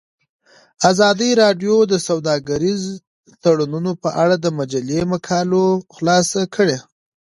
ازادي 0.91 1.29
راډیو 1.43 1.75
د 1.91 1.93
سوداګریز 2.07 2.83
تړونونه 3.43 3.91
په 4.03 4.09
اړه 4.23 4.35
د 4.39 4.47
مجلو 4.59 4.99
مقالو 5.13 5.65
خلاصه 5.95 6.41
کړې. 6.55 6.77